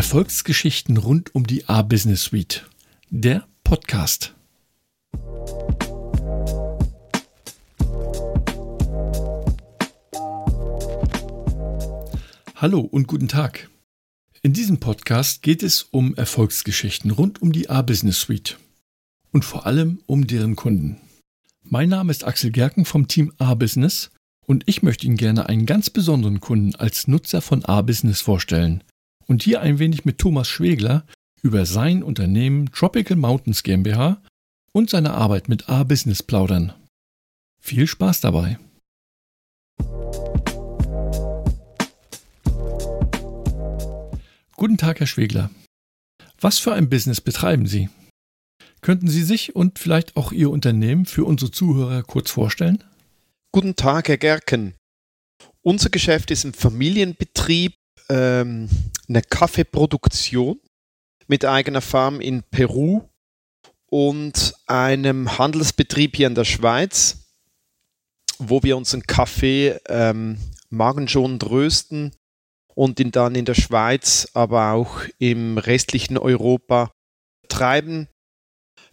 Erfolgsgeschichten 0.00 0.96
rund 0.96 1.34
um 1.34 1.46
die 1.46 1.68
A-Business 1.68 2.22
Suite. 2.22 2.64
Der 3.10 3.46
Podcast. 3.64 4.34
Hallo 12.54 12.80
und 12.80 13.08
guten 13.08 13.28
Tag. 13.28 13.68
In 14.40 14.54
diesem 14.54 14.80
Podcast 14.80 15.42
geht 15.42 15.62
es 15.62 15.82
um 15.82 16.14
Erfolgsgeschichten 16.14 17.10
rund 17.10 17.42
um 17.42 17.52
die 17.52 17.68
A-Business 17.68 18.22
Suite 18.22 18.58
und 19.32 19.44
vor 19.44 19.66
allem 19.66 20.00
um 20.06 20.26
deren 20.26 20.56
Kunden. 20.56 20.96
Mein 21.62 21.90
Name 21.90 22.10
ist 22.10 22.24
Axel 22.24 22.52
Gerken 22.52 22.86
vom 22.86 23.06
Team 23.06 23.34
A-Business 23.36 24.10
und 24.46 24.62
ich 24.64 24.82
möchte 24.82 25.04
Ihnen 25.04 25.18
gerne 25.18 25.50
einen 25.50 25.66
ganz 25.66 25.90
besonderen 25.90 26.40
Kunden 26.40 26.74
als 26.74 27.06
Nutzer 27.06 27.42
von 27.42 27.66
A-Business 27.66 28.22
vorstellen, 28.22 28.82
und 29.30 29.44
hier 29.44 29.60
ein 29.60 29.78
wenig 29.78 30.04
mit 30.04 30.18
Thomas 30.18 30.48
Schwegler 30.48 31.06
über 31.40 31.64
sein 31.64 32.02
Unternehmen 32.02 32.72
Tropical 32.72 33.16
Mountains 33.16 33.62
GmbH 33.62 34.20
und 34.72 34.90
seine 34.90 35.14
Arbeit 35.14 35.48
mit 35.48 35.68
A-Business 35.68 36.20
plaudern. 36.20 36.72
Viel 37.62 37.86
Spaß 37.86 38.22
dabei! 38.22 38.58
Guten 44.56 44.76
Tag, 44.76 44.98
Herr 44.98 45.06
Schwegler. 45.06 45.50
Was 46.40 46.58
für 46.58 46.72
ein 46.72 46.90
Business 46.90 47.20
betreiben 47.20 47.66
Sie? 47.66 47.88
Könnten 48.80 49.06
Sie 49.06 49.22
sich 49.22 49.54
und 49.54 49.78
vielleicht 49.78 50.16
auch 50.16 50.32
Ihr 50.32 50.50
Unternehmen 50.50 51.06
für 51.06 51.24
unsere 51.24 51.52
Zuhörer 51.52 52.02
kurz 52.02 52.32
vorstellen? 52.32 52.82
Guten 53.52 53.76
Tag, 53.76 54.08
Herr 54.08 54.18
Gerken. 54.18 54.74
Unser 55.62 55.90
Geschäft 55.90 56.32
ist 56.32 56.44
ein 56.44 56.52
Familienbetrieb 56.52 57.74
ähm, 58.10 58.68
eine 59.08 59.22
Kaffeeproduktion 59.22 60.60
mit 61.28 61.44
eigener 61.44 61.80
Farm 61.80 62.20
in 62.20 62.42
Peru 62.42 63.02
und 63.86 64.54
einem 64.66 65.38
Handelsbetrieb 65.38 66.16
hier 66.16 66.26
in 66.26 66.34
der 66.34 66.44
Schweiz, 66.44 67.18
wo 68.38 68.62
wir 68.62 68.76
unseren 68.76 69.04
Kaffee 69.04 69.78
ähm, 69.88 70.38
magenschonend 70.70 71.48
rösten 71.48 72.12
und 72.74 72.98
ihn 73.00 73.12
dann 73.12 73.34
in 73.34 73.44
der 73.44 73.54
Schweiz, 73.54 74.28
aber 74.34 74.72
auch 74.72 75.02
im 75.18 75.58
restlichen 75.58 76.18
Europa 76.18 76.92
treiben. 77.48 78.08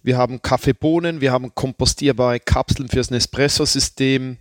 Wir 0.04 0.18
haben 0.18 0.42
Kaffeebohnen, 0.42 1.22
wir 1.22 1.32
haben 1.32 1.54
kompostierbare 1.56 2.40
Kapseln 2.40 2.90
fürs 2.90 3.12
Nespresso-System, 3.12 4.38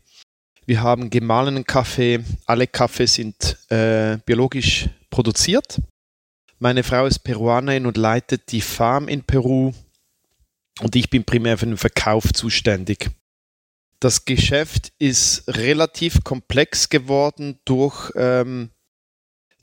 wir 0.66 0.82
haben 0.82 1.10
gemahlenen 1.10 1.64
Kaffee. 1.64 2.22
Alle 2.44 2.66
Kaffee 2.66 3.06
sind 3.06 3.56
äh, 3.70 4.18
biologisch 4.26 4.88
produziert. 5.10 5.80
Meine 6.58 6.82
Frau 6.82 7.06
ist 7.06 7.20
Peruanerin 7.20 7.86
und 7.86 7.96
leitet 7.96 8.50
die 8.50 8.60
Farm 8.60 9.08
in 9.08 9.22
Peru 9.22 9.72
und 10.80 10.96
ich 10.96 11.08
bin 11.08 11.24
primär 11.24 11.56
für 11.56 11.66
den 11.66 11.76
Verkauf 11.76 12.32
zuständig. 12.32 13.10
Das 14.00 14.24
Geschäft 14.24 14.92
ist 14.98 15.44
relativ 15.48 16.22
komplex 16.24 16.88
geworden 16.88 17.58
durch 17.64 18.10
ähm, 18.16 18.70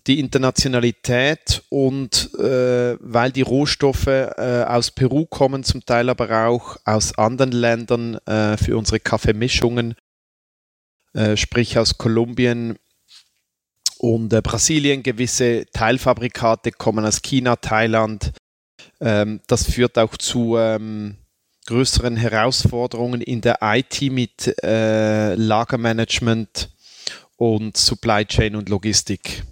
die 0.07 0.19
Internationalität 0.19 1.63
und 1.69 2.33
äh, 2.35 2.97
weil 2.99 3.31
die 3.31 3.41
Rohstoffe 3.41 4.07
äh, 4.07 4.63
aus 4.67 4.91
Peru 4.91 5.25
kommen, 5.25 5.63
zum 5.63 5.85
Teil 5.85 6.09
aber 6.09 6.47
auch 6.47 6.77
aus 6.83 7.17
anderen 7.17 7.51
Ländern 7.51 8.15
äh, 8.25 8.57
für 8.57 8.77
unsere 8.77 8.99
Kaffeemischungen 8.99 9.95
äh, 11.13 11.37
sprich 11.37 11.77
aus 11.77 11.97
Kolumbien 11.97 12.77
und 13.97 14.33
äh, 14.33 14.41
Brasilien. 14.41 15.03
Gewisse 15.03 15.65
Teilfabrikate 15.73 16.71
kommen 16.71 17.05
aus 17.05 17.21
China, 17.21 17.55
Thailand. 17.55 18.33
Ähm, 18.99 19.41
das 19.47 19.65
führt 19.65 19.97
auch 19.97 20.17
zu 20.17 20.57
ähm, 20.57 21.17
größeren 21.67 22.17
Herausforderungen 22.17 23.21
in 23.21 23.41
der 23.41 23.59
IT 23.61 24.01
mit 24.11 24.53
äh, 24.63 25.35
Lagermanagement 25.35 26.69
und 27.37 27.77
Supply 27.77 28.25
Chain 28.25 28.55
und 28.55 28.69
Logistik. 28.69 29.43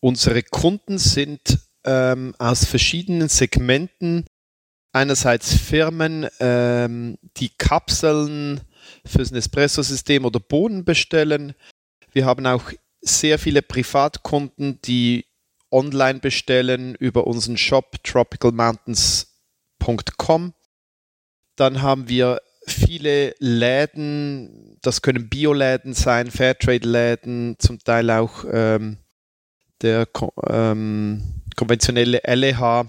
Unsere 0.00 0.42
Kunden 0.42 0.98
sind 0.98 1.58
ähm, 1.84 2.34
aus 2.38 2.64
verschiedenen 2.64 3.28
Segmenten. 3.28 4.24
Einerseits 4.92 5.54
Firmen, 5.54 6.26
ähm, 6.40 7.18
die 7.36 7.50
Kapseln 7.50 8.60
fürs 9.04 9.30
Nespresso-System 9.30 10.24
oder 10.24 10.40
Bohnen 10.40 10.84
bestellen. 10.84 11.54
Wir 12.12 12.26
haben 12.26 12.46
auch 12.46 12.72
sehr 13.00 13.38
viele 13.38 13.62
Privatkunden, 13.62 14.80
die 14.82 15.26
online 15.70 16.18
bestellen 16.20 16.94
über 16.94 17.26
unseren 17.26 17.56
Shop 17.56 17.96
tropicalmountains.com. 18.02 20.52
Dann 21.56 21.82
haben 21.82 22.08
wir 22.08 22.40
viele 22.66 23.34
Läden, 23.38 24.78
das 24.82 25.02
können 25.02 25.28
Bioläden 25.28 25.94
sein, 25.94 26.30
Fairtrade-Läden, 26.30 27.56
zum 27.58 27.78
Teil 27.78 28.10
auch 28.10 28.44
ähm, 28.50 28.98
der 29.82 30.08
ähm, 30.48 31.42
konventionelle 31.56 32.20
LEH 32.24 32.86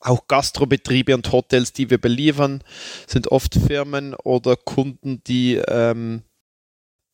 auch 0.00 0.28
Gastrobetriebe 0.28 1.14
und 1.14 1.30
Hotels, 1.32 1.72
die 1.72 1.90
wir 1.90 1.98
beliefern, 1.98 2.62
sind 3.06 3.28
oft 3.28 3.54
Firmen 3.54 4.14
oder 4.14 4.56
Kunden, 4.56 5.22
die 5.24 5.56
ähm, 5.56 6.22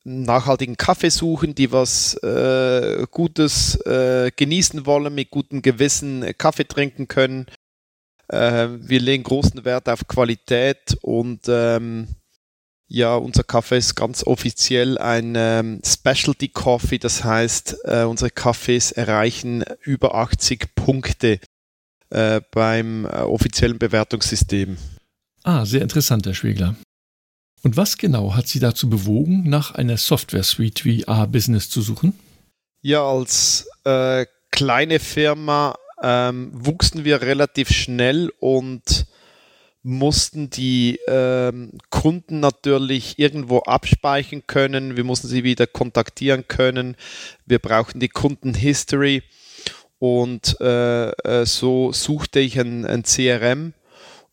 nachhaltigen 0.03 0.77
Kaffee 0.77 1.09
suchen, 1.09 1.55
die 1.55 1.71
was 1.71 2.13
äh, 2.23 3.05
Gutes 3.09 3.75
äh, 3.85 4.31
genießen 4.35 4.85
wollen, 4.85 5.13
mit 5.13 5.31
gutem 5.31 5.61
Gewissen 5.61 6.33
Kaffee 6.37 6.67
trinken 6.67 7.07
können. 7.07 7.47
Äh, 8.27 8.67
wir 8.79 8.99
legen 8.99 9.23
großen 9.23 9.65
Wert 9.65 9.89
auf 9.89 10.07
Qualität 10.07 10.97
und 11.01 11.41
ähm, 11.47 12.07
ja, 12.87 13.15
unser 13.15 13.43
Kaffee 13.43 13.77
ist 13.77 13.95
ganz 13.95 14.23
offiziell 14.23 14.99
ein 14.99 15.33
ähm, 15.35 15.81
Specialty 15.83 16.49
Coffee, 16.49 16.99
das 16.99 17.23
heißt, 17.23 17.77
äh, 17.85 18.03
unsere 18.03 18.29
Kaffees 18.29 18.91
erreichen 18.91 19.63
über 19.81 20.13
80 20.13 20.75
Punkte 20.75 21.39
äh, 22.15 22.39
beim 22.51 23.05
äh, 23.05 23.09
offiziellen 23.09 23.77
Bewertungssystem. 23.77 24.77
Ah, 25.43 25.65
sehr 25.65 25.81
interessant, 25.81 26.25
Herr 26.25 26.33
Schwegler. 26.33 26.75
Und 27.61 27.75
was 27.75 27.97
genau 27.97 28.35
hat 28.35 28.47
Sie 28.47 28.59
dazu 28.59 28.89
bewogen, 28.89 29.49
nach 29.49 29.71
einer 29.71 29.97
Software-Suite 29.97 30.85
wie 30.85 31.07
A-Business 31.07 31.69
zu 31.69 31.81
suchen? 31.81 32.17
Ja, 32.81 33.03
als 33.03 33.67
äh, 33.83 34.25
kleine 34.51 34.99
Firma 34.99 35.75
ähm, 36.01 36.51
wuchsen 36.53 37.03
wir 37.03 37.21
relativ 37.21 37.69
schnell 37.69 38.31
und 38.39 39.07
mussten 39.83 40.49
die 40.49 40.99
ähm, 41.07 41.71
Kunden 41.89 42.39
natürlich 42.39 43.19
irgendwo 43.19 43.59
abspeichern 43.59 44.43
können. 44.47 44.95
Wir 44.95 45.03
mussten 45.03 45.27
sie 45.27 45.43
wieder 45.43 45.67
kontaktieren 45.67 46.47
können. 46.47 46.95
Wir 47.45 47.59
brauchten 47.59 47.99
die 47.99 48.09
Kundenhistory. 48.09 49.21
Und 49.99 50.59
äh, 50.59 51.09
äh, 51.09 51.45
so 51.45 51.91
suchte 51.91 52.39
ich 52.39 52.59
ein, 52.59 52.85
ein, 52.85 53.03
CRM 53.03 53.73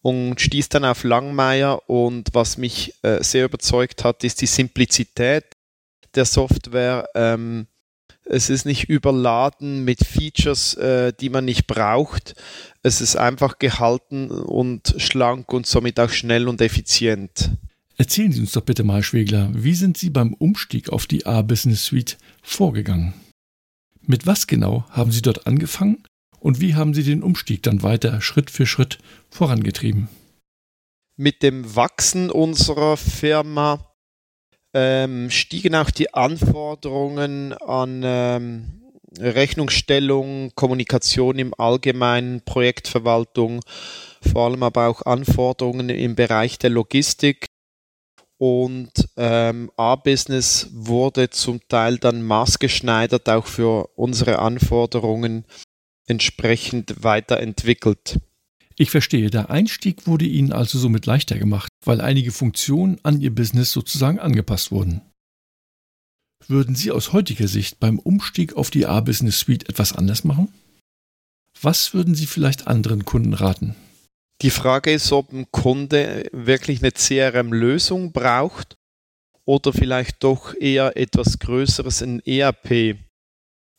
und 0.02 0.40
stieß 0.40 0.68
dann 0.68 0.84
auf 0.84 1.04
Langmeier. 1.04 1.88
Und 1.88 2.28
was 2.32 2.58
mich 2.58 2.94
äh, 3.02 3.22
sehr 3.22 3.44
überzeugt 3.44 4.04
hat, 4.04 4.24
ist 4.24 4.40
die 4.40 4.46
Simplizität 4.46 5.44
der 6.14 6.24
Software. 6.24 7.08
Ähm, 7.14 7.66
es 8.24 8.50
ist 8.50 8.66
nicht 8.66 8.88
überladen 8.88 9.84
mit 9.84 10.04
Features, 10.04 10.74
äh, 10.74 11.12
die 11.18 11.28
man 11.28 11.44
nicht 11.44 11.66
braucht. 11.66 12.34
Es 12.82 13.00
ist 13.00 13.16
einfach 13.16 13.58
gehalten 13.58 14.30
und 14.30 14.94
schlank 14.98 15.52
und 15.52 15.66
somit 15.66 15.98
auch 15.98 16.10
schnell 16.10 16.48
und 16.48 16.60
effizient. 16.60 17.50
Erzählen 17.96 18.32
Sie 18.32 18.40
uns 18.40 18.52
doch 18.52 18.62
bitte 18.62 18.84
mal, 18.84 19.02
Schwegler, 19.02 19.50
wie 19.54 19.74
sind 19.74 19.96
Sie 19.96 20.10
beim 20.10 20.34
Umstieg 20.34 20.90
auf 20.90 21.06
die 21.06 21.26
A-Business 21.26 21.84
Suite 21.84 22.16
vorgegangen? 22.42 23.14
Mit 24.06 24.26
was 24.26 24.46
genau 24.46 24.84
haben 24.90 25.12
Sie 25.12 25.22
dort 25.22 25.46
angefangen 25.46 26.02
und 26.40 26.60
wie 26.60 26.74
haben 26.74 26.92
Sie 26.92 27.04
den 27.04 27.22
Umstieg 27.22 27.62
dann 27.62 27.82
weiter 27.82 28.20
Schritt 28.20 28.50
für 28.50 28.66
Schritt 28.66 28.98
vorangetrieben? 29.30 30.08
Mit 31.16 31.42
dem 31.42 31.76
Wachsen 31.76 32.30
unserer 32.30 32.96
Firma 32.96 33.92
ähm, 34.74 35.30
stiegen 35.30 35.74
auch 35.74 35.90
die 35.90 36.12
Anforderungen 36.14 37.52
an 37.52 38.02
ähm, 38.04 38.82
Rechnungsstellung, 39.18 40.52
Kommunikation 40.54 41.38
im 41.38 41.54
Allgemeinen, 41.56 42.40
Projektverwaltung, 42.40 43.60
vor 44.22 44.46
allem 44.46 44.62
aber 44.62 44.88
auch 44.88 45.02
Anforderungen 45.02 45.90
im 45.90 46.14
Bereich 46.16 46.58
der 46.58 46.70
Logistik 46.70 47.51
und 48.42 48.90
ähm, 49.16 49.70
A-Business 49.76 50.68
wurde 50.72 51.30
zum 51.30 51.60
Teil 51.68 51.98
dann 51.98 52.22
maßgeschneidert 52.22 53.28
auch 53.28 53.46
für 53.46 53.96
unsere 53.96 54.40
Anforderungen 54.40 55.44
entsprechend 56.08 57.04
weiterentwickelt. 57.04 58.18
Ich 58.76 58.90
verstehe, 58.90 59.30
der 59.30 59.50
Einstieg 59.50 60.08
wurde 60.08 60.24
Ihnen 60.24 60.52
also 60.52 60.76
somit 60.80 61.06
leichter 61.06 61.38
gemacht, 61.38 61.68
weil 61.84 62.00
einige 62.00 62.32
Funktionen 62.32 62.98
an 63.04 63.20
Ihr 63.20 63.32
Business 63.32 63.70
sozusagen 63.70 64.18
angepasst 64.18 64.72
wurden. 64.72 65.02
Würden 66.48 66.74
Sie 66.74 66.90
aus 66.90 67.12
heutiger 67.12 67.46
Sicht 67.46 67.78
beim 67.78 68.00
Umstieg 68.00 68.56
auf 68.56 68.70
die 68.70 68.86
A-Business 68.86 69.38
Suite 69.38 69.68
etwas 69.68 69.92
anders 69.92 70.24
machen? 70.24 70.52
Was 71.60 71.94
würden 71.94 72.16
Sie 72.16 72.26
vielleicht 72.26 72.66
anderen 72.66 73.04
Kunden 73.04 73.34
raten? 73.34 73.76
Die 74.42 74.50
Frage 74.50 74.92
ist, 74.92 75.12
ob 75.12 75.32
ein 75.32 75.46
Kunde 75.52 76.28
wirklich 76.32 76.82
eine 76.82 76.90
CRM-Lösung 76.90 78.10
braucht 78.10 78.76
oder 79.44 79.72
vielleicht 79.72 80.24
doch 80.24 80.52
eher 80.54 80.96
etwas 80.96 81.38
Größeres, 81.38 82.02
ein 82.02 82.20
ERP. 82.26 82.96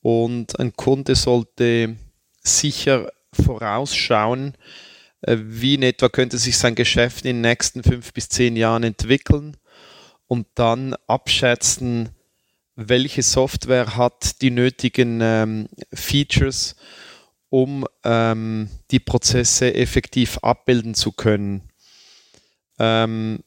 Und 0.01 0.57
ein 0.61 0.73
Kunde 0.73 1.15
sollte 1.15 1.97
sicher 2.41 3.11
vorausschauen, 3.33 4.53
äh, 5.21 5.35
wie 5.37 5.75
in 5.75 5.83
etwa 5.83 6.07
könnte 6.07 6.37
sich 6.37 6.57
sein 6.57 6.75
Geschäft 6.75 7.25
in 7.25 7.37
den 7.37 7.41
nächsten 7.41 7.83
fünf 7.83 8.13
bis 8.13 8.29
zehn 8.29 8.55
Jahren 8.55 8.83
entwickeln 8.83 9.57
und 10.27 10.47
dann 10.55 10.95
abschätzen, 11.07 12.09
welche 12.77 13.21
Software 13.21 13.97
hat 13.97 14.41
die 14.41 14.51
nötigen 14.51 15.19
ähm, 15.21 15.67
Features, 15.93 16.75
um 17.53 17.85
ähm, 18.03 18.67
die 18.89 18.99
Prozesse 18.99 19.75
effektiv 19.75 20.39
abbilden 20.39 20.95
zu 20.95 21.11
können. 21.11 21.61
Ähm, 22.79 23.43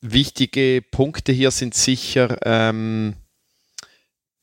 wichtige 0.00 0.84
Punkte 0.88 1.32
hier 1.32 1.50
sind 1.50 1.74
sicher 1.74 2.38
ähm, 2.44 3.16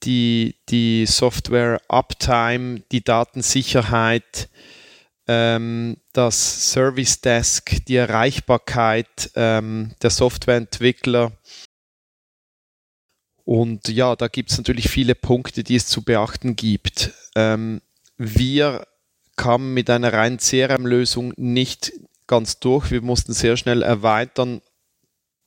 die, 0.04 0.58
die 0.68 1.06
Software 1.06 1.80
Uptime, 1.88 2.82
die 2.92 3.02
Datensicherheit, 3.02 4.50
ähm, 5.26 5.96
das 6.12 6.74
Service 6.74 7.22
Desk, 7.22 7.78
die 7.88 7.96
Erreichbarkeit 7.96 9.32
ähm, 9.36 9.96
der 10.02 10.10
Softwareentwickler. 10.10 11.32
Und 13.46 13.88
ja, 13.88 14.18
da 14.18 14.28
gibt 14.28 14.52
es 14.52 14.58
natürlich 14.58 14.90
viele 14.90 15.16
Punkte, 15.16 15.64
die 15.64 15.78
es 15.78 15.88
zu 15.88 16.04
beachten 16.04 16.58
gibt. 16.58 17.14
Ähm, 17.36 17.80
wir 18.18 18.88
kamen 19.36 19.74
mit 19.74 19.90
einer 19.90 20.14
reinen 20.14 20.40
CRM-Lösung 20.40 21.34
nicht 21.36 21.94
ganz 22.28 22.60
durch. 22.60 22.92
Wir 22.92 23.02
mussten 23.02 23.34
sehr 23.34 23.58
schnell 23.58 23.82
erweitern 23.82 24.62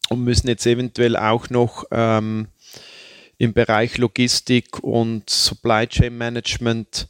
und 0.08 0.24
müssen 0.24 0.48
jetzt 0.48 0.66
eventuell 0.66 1.16
auch 1.16 1.50
noch 1.50 1.84
ähm, 1.90 2.48
im 3.38 3.52
Bereich 3.52 3.98
Logistik 3.98 4.82
und 4.82 5.30
Supply 5.30 5.86
Chain 5.86 6.16
Management 6.16 7.08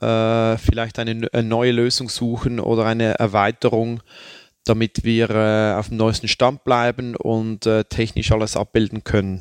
äh, 0.00 0.56
vielleicht 0.58 0.98
eine, 0.98 1.28
eine, 1.32 1.48
neue 1.48 1.72
Lösung 1.72 2.08
suchen 2.08 2.60
oder 2.60 2.86
eine 2.86 3.18
Erweiterung, 3.18 4.00
damit 4.64 5.04
wir 5.04 5.30
äh, 5.30 5.74
auf 5.74 5.88
dem 5.88 5.96
neuesten 5.96 6.28
Stand 6.28 6.64
bleiben 6.64 7.16
und 7.16 7.66
äh, 7.66 7.84
technisch 7.84 8.30
alles 8.30 8.56
abbilden 8.56 9.02
können. 9.02 9.40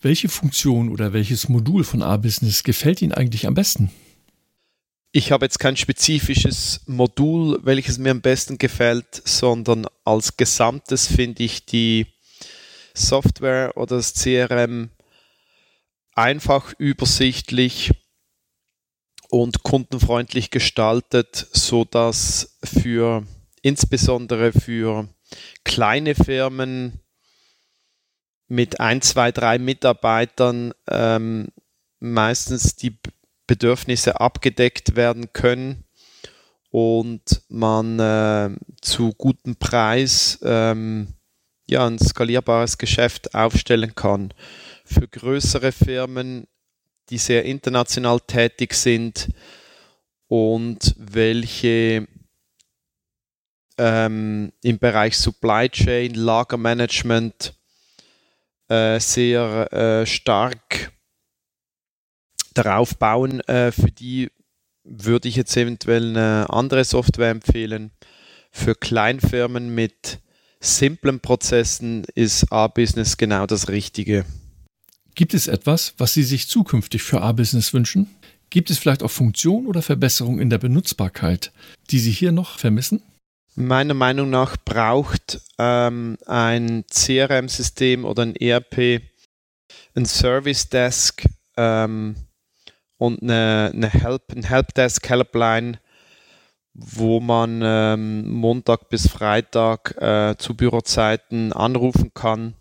Welche 0.00 0.28
Funktion 0.28 0.90
oder 0.90 1.12
welches 1.12 1.48
Modul 1.48 1.84
von 1.84 2.02
A-Business 2.02 2.62
gefällt 2.62 3.02
Ihnen 3.02 3.12
eigentlich 3.12 3.46
am 3.46 3.54
besten? 3.54 3.90
Ich 5.18 5.32
habe 5.32 5.46
jetzt 5.46 5.58
kein 5.60 5.78
spezifisches 5.78 6.82
Modul, 6.84 7.58
welches 7.62 7.96
mir 7.96 8.10
am 8.10 8.20
besten 8.20 8.58
gefällt, 8.58 9.22
sondern 9.26 9.86
als 10.04 10.36
Gesamtes 10.36 11.06
finde 11.06 11.42
ich 11.42 11.64
die 11.64 12.04
Software 12.92 13.78
oder 13.78 13.96
das 13.96 14.12
CRM 14.12 14.90
einfach 16.12 16.74
übersichtlich 16.76 17.92
und 19.30 19.62
kundenfreundlich 19.62 20.50
gestaltet, 20.50 21.46
so 21.50 21.86
dass 21.86 22.58
für 22.62 23.26
insbesondere 23.62 24.52
für 24.52 25.08
kleine 25.64 26.14
Firmen 26.14 27.00
mit 28.48 28.80
ein, 28.80 29.00
zwei, 29.00 29.32
drei 29.32 29.58
Mitarbeitern 29.58 30.74
ähm, 30.90 31.48
meistens 32.00 32.76
die 32.76 32.98
Bedürfnisse 33.46 34.20
abgedeckt 34.20 34.96
werden 34.96 35.32
können 35.32 35.84
und 36.70 37.42
man 37.48 37.98
äh, 37.98 38.50
zu 38.80 39.12
gutem 39.12 39.56
Preis 39.56 40.38
ähm, 40.42 41.14
ja, 41.66 41.86
ein 41.86 41.98
skalierbares 41.98 42.78
Geschäft 42.78 43.34
aufstellen 43.34 43.94
kann. 43.94 44.32
Für 44.84 45.08
größere 45.08 45.72
Firmen, 45.72 46.46
die 47.10 47.18
sehr 47.18 47.44
international 47.44 48.20
tätig 48.20 48.74
sind 48.74 49.28
und 50.28 50.94
welche 50.98 52.06
ähm, 53.78 54.52
im 54.62 54.78
Bereich 54.78 55.16
Supply 55.16 55.68
Chain, 55.68 56.14
Lagermanagement 56.14 57.54
äh, 58.68 58.98
sehr 58.98 59.72
äh, 59.72 60.06
stark 60.06 60.92
darauf 62.56 62.96
bauen. 62.96 63.40
Äh, 63.40 63.72
für 63.72 63.90
die 63.90 64.30
würde 64.84 65.28
ich 65.28 65.36
jetzt 65.36 65.56
eventuell 65.56 66.10
eine 66.10 66.50
andere 66.50 66.84
Software 66.84 67.30
empfehlen. 67.30 67.90
Für 68.50 68.74
Kleinfirmen 68.74 69.74
mit 69.74 70.20
simplen 70.60 71.20
Prozessen 71.20 72.04
ist 72.14 72.52
A-Business 72.52 73.16
genau 73.16 73.46
das 73.46 73.68
Richtige. 73.68 74.24
Gibt 75.14 75.34
es 75.34 75.46
etwas, 75.46 75.94
was 75.98 76.14
Sie 76.14 76.22
sich 76.22 76.48
zukünftig 76.48 77.02
für 77.02 77.22
A-Business 77.22 77.72
wünschen? 77.72 78.08
Gibt 78.50 78.70
es 78.70 78.78
vielleicht 78.78 79.02
auch 79.02 79.10
Funktionen 79.10 79.66
oder 79.66 79.82
Verbesserungen 79.82 80.40
in 80.40 80.50
der 80.50 80.58
Benutzbarkeit, 80.58 81.52
die 81.90 81.98
Sie 81.98 82.12
hier 82.12 82.32
noch 82.32 82.58
vermissen? 82.58 83.02
Meiner 83.54 83.94
Meinung 83.94 84.30
nach 84.30 84.56
braucht 84.64 85.40
ähm, 85.58 86.18
ein 86.26 86.84
CRM-System 86.90 88.04
oder 88.04 88.22
ein 88.22 88.36
ERP 88.36 89.02
ein 89.96 90.06
Service 90.06 90.68
Desk, 90.68 91.24
ähm, 91.56 92.14
und 92.98 93.22
eine, 93.22 93.72
eine 93.74 93.88
Help, 93.88 94.32
ein 94.34 94.42
Helpdesk, 94.42 95.08
Helpline, 95.08 95.78
wo 96.74 97.20
man 97.20 97.60
ähm, 97.62 98.30
Montag 98.30 98.88
bis 98.88 99.08
Freitag 99.08 99.96
äh, 100.00 100.36
zu 100.38 100.54
Bürozeiten 100.54 101.52
anrufen 101.52 102.12
kann. 102.12 102.54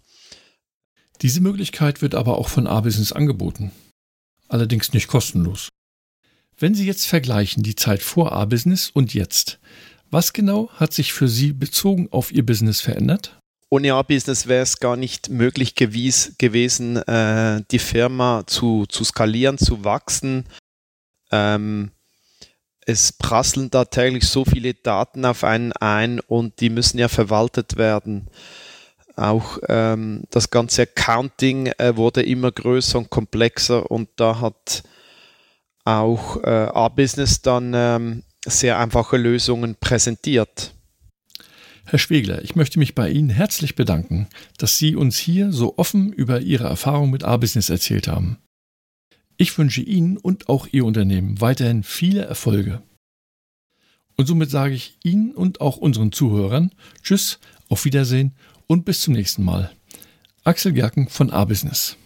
Diese 1.22 1.42
Möglichkeit 1.42 2.02
wird 2.02 2.16
aber 2.16 2.38
auch 2.38 2.50
von 2.50 2.68
A-Business 2.68 3.12
angeboten. 3.12 3.72
Allerdings 4.48 4.94
nicht 4.94 5.08
kostenlos. 5.08 5.70
Wenn 6.58 6.76
Sie 6.76 6.86
jetzt 6.86 7.08
vergleichen 7.08 7.64
die 7.64 7.76
Zeit 7.76 8.02
vor 8.02 8.32
A-Business 8.32 8.90
und 8.90 9.14
jetzt, 9.14 9.60
was 10.12 10.34
genau 10.34 10.70
hat 10.72 10.94
sich 10.94 11.12
für 11.12 11.28
Sie 11.28 11.52
bezogen 11.52 12.08
auf 12.12 12.32
Ihr 12.32 12.46
Business 12.46 12.80
verändert? 12.80 13.38
Ohne 13.76 13.94
A-Business 13.94 14.48
wäre 14.48 14.64
es 14.64 14.80
gar 14.80 14.96
nicht 14.96 15.30
möglich 15.30 15.76
gewies, 15.76 16.36
gewesen, 16.38 16.96
äh, 16.96 17.62
die 17.72 17.80
Firma 17.80 18.44
zu, 18.48 18.86
zu 18.86 19.04
skalieren, 19.04 19.58
zu 19.58 19.84
wachsen. 19.84 20.46
Ähm, 21.30 21.92
es 22.86 23.12
prasseln 23.12 23.70
da 23.70 23.84
täglich 23.84 24.30
so 24.30 24.46
viele 24.46 24.76
Daten 24.76 25.26
auf 25.26 25.44
einen 25.44 25.74
ein 25.74 26.22
und 26.22 26.62
die 26.62 26.70
müssen 26.70 27.00
ja 27.00 27.10
verwaltet 27.10 27.76
werden. 27.76 28.30
Auch 29.18 29.58
ähm, 29.68 30.24
das 30.30 30.52
ganze 30.52 30.84
Accounting 30.84 31.68
äh, 31.78 31.98
wurde 31.98 32.24
immer 32.24 32.54
größer 32.54 32.98
und 33.00 33.10
komplexer 33.10 33.92
und 33.92 34.08
da 34.16 34.40
hat 34.40 34.84
auch 35.84 36.42
äh, 36.44 36.48
A-Business 36.48 37.42
dann 37.42 37.74
ähm, 37.76 38.24
sehr 38.46 38.80
einfache 38.80 39.18
Lösungen 39.18 39.76
präsentiert. 39.76 40.75
Herr 41.88 42.00
Schwegler, 42.00 42.44
ich 42.44 42.56
möchte 42.56 42.80
mich 42.80 42.96
bei 42.96 43.12
Ihnen 43.12 43.30
herzlich 43.30 43.76
bedanken, 43.76 44.28
dass 44.58 44.80
Sie 44.80 44.96
uns 44.96 45.20
hier 45.20 45.52
so 45.52 45.78
offen 45.78 46.12
über 46.12 46.42
Ihre 46.42 46.64
Erfahrung 46.64 47.12
mit 47.12 47.24
A-Business 47.24 47.70
erzählt 47.70 48.08
haben. 48.08 48.40
Ich 49.38 49.56
wünsche 49.56 49.82
Ihnen 49.82 50.18
und 50.18 50.50
auch 50.50 50.68
Ihr 50.72 50.84
Unternehmen 50.84 51.40
weiterhin 51.42 51.84
viele 51.84 52.26
Erfolge. 52.26 52.82
Und 54.18 54.26
somit 54.26 54.50
sage 54.50 54.74
ich 54.74 54.98
Ihnen 55.04 55.32
und 55.32 55.62
auch 55.62 55.78
unseren 55.78 56.12
Zuhörern 56.12 56.72
Tschüss, 57.04 57.40
auf 57.70 57.86
Wiedersehen 57.86 58.34
und 58.66 58.84
bis 58.84 59.02
zum 59.02 59.14
nächsten 59.14 59.44
Mal. 59.44 59.72
Axel 60.44 60.74
Gerken 60.74 61.08
von 61.08 61.30
A-Business. 61.30 61.98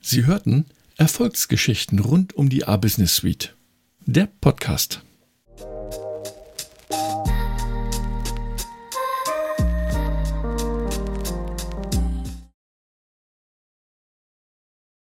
Sie 0.00 0.24
hörten 0.24 0.66
Erfolgsgeschichten 0.96 1.98
rund 1.98 2.34
um 2.34 2.48
die 2.48 2.64
A-Business 2.64 3.16
Suite 3.16 3.57
der 4.08 4.26
Podcast. 4.40 5.02